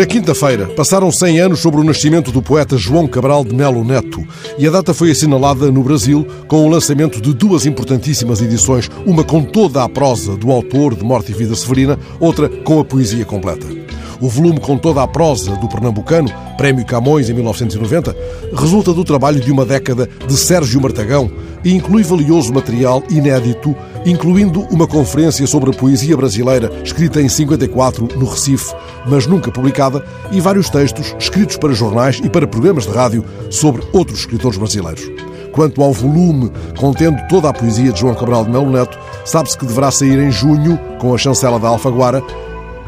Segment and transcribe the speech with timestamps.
[0.00, 4.26] Na quinta-feira, passaram 100 anos sobre o nascimento do poeta João Cabral de Melo Neto
[4.56, 9.22] e a data foi assinalada no Brasil com o lançamento de duas importantíssimas edições, uma
[9.22, 13.26] com toda a prosa do autor de Morte e Vida Severina, outra com a poesia
[13.26, 13.66] completa.
[14.18, 18.16] O volume com toda a prosa do pernambucano, Prémio Camões em 1990,
[18.54, 21.30] resulta do trabalho de uma década de Sérgio Martagão
[21.62, 28.08] e inclui valioso material inédito, incluindo uma conferência sobre a poesia brasileira escrita em 54
[28.16, 28.74] no Recife,
[29.06, 33.82] mas nunca publicada, e vários textos escritos para jornais e para programas de rádio sobre
[33.92, 35.10] outros escritores brasileiros.
[35.52, 39.66] Quanto ao volume contendo toda a poesia de João Cabral de Melo Neto, sabe-se que
[39.66, 42.22] deverá sair em junho, com a chancela da Alfaguara,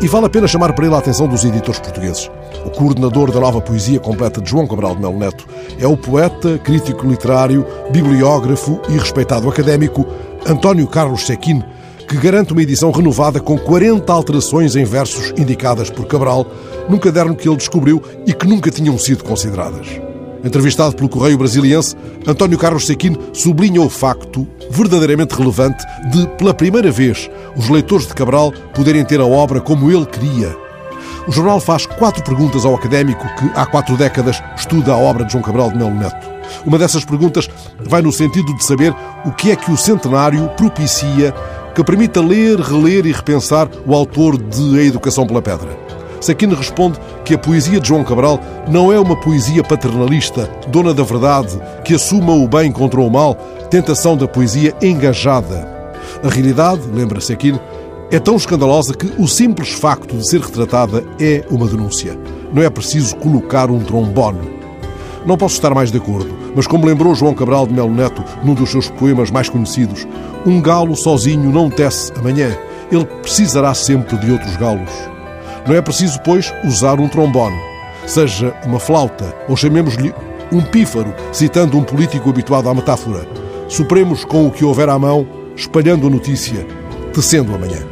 [0.00, 2.30] e vale a pena chamar para ele a atenção dos editores portugueses.
[2.64, 5.46] O coordenador da nova poesia completa de João Cabral de Melo Neto
[5.78, 10.06] é o poeta, crítico literário, bibliógrafo e respeitado académico
[10.46, 11.62] António Carlos Sequin,
[12.08, 16.46] que garante uma edição renovada com 40 alterações em versos indicadas por Cabral,
[16.88, 20.09] num caderno que ele descobriu e que nunca tinham sido consideradas.
[20.42, 21.94] Entrevistado pelo Correio Brasiliense,
[22.26, 28.14] António Carlos Sequin sublinha o facto verdadeiramente relevante de, pela primeira vez, os leitores de
[28.14, 30.56] Cabral poderem ter a obra como ele queria.
[31.28, 35.32] O jornal faz quatro perguntas ao académico que, há quatro décadas, estuda a obra de
[35.32, 36.26] João Cabral de Melo Neto.
[36.64, 41.34] Uma dessas perguntas vai no sentido de saber o que é que o centenário propicia
[41.74, 45.89] que permita ler, reler e repensar o autor de A Educação pela Pedra.
[46.20, 51.02] Sequino responde que a poesia de João Cabral não é uma poesia paternalista, dona da
[51.02, 53.34] verdade, que assuma o bem contra o mal,
[53.70, 55.66] tentação da poesia engajada.
[56.22, 57.58] A realidade, lembra Sequino,
[58.10, 62.18] é tão escandalosa que o simples facto de ser retratada é uma denúncia.
[62.52, 64.60] Não é preciso colocar um trombone.
[65.24, 68.54] Não posso estar mais de acordo, mas como lembrou João Cabral de Melo Neto num
[68.54, 70.06] dos seus poemas mais conhecidos,
[70.44, 72.56] um galo sozinho não tece amanhã,
[72.90, 75.09] ele precisará sempre de outros galos.
[75.66, 77.58] Não é preciso, pois, usar um trombone,
[78.06, 80.14] seja uma flauta ou chamemos-lhe
[80.52, 83.26] um pífaro, citando um político habituado à metáfora.
[83.68, 86.66] Supremos com o que houver à mão, espalhando a notícia,
[87.12, 87.89] tecendo amanhã.